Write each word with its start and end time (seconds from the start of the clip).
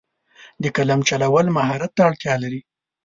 د 0.63 0.65
قلم 0.75 0.99
چلول 1.09 1.45
مهارت 1.57 1.91
ته 1.95 2.01
اړتیا 2.09 2.33
لري. 2.43 2.61